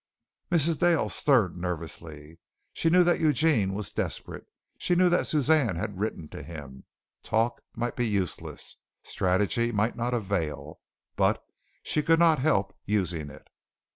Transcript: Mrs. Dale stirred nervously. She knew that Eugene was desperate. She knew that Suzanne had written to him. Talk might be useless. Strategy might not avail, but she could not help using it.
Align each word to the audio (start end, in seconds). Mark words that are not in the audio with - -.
Mrs. 0.51 0.79
Dale 0.79 1.09
stirred 1.09 1.55
nervously. 1.55 2.39
She 2.73 2.89
knew 2.89 3.03
that 3.03 3.19
Eugene 3.19 3.75
was 3.75 3.91
desperate. 3.91 4.47
She 4.79 4.95
knew 4.95 5.09
that 5.09 5.27
Suzanne 5.27 5.75
had 5.75 5.99
written 5.99 6.27
to 6.29 6.41
him. 6.41 6.85
Talk 7.21 7.61
might 7.75 7.95
be 7.95 8.07
useless. 8.07 8.77
Strategy 9.03 9.71
might 9.71 9.95
not 9.95 10.15
avail, 10.15 10.79
but 11.15 11.45
she 11.83 12.01
could 12.01 12.17
not 12.17 12.39
help 12.39 12.75
using 12.87 13.29
it. 13.29 13.47